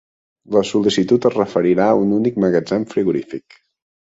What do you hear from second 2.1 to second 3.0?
únic magatzem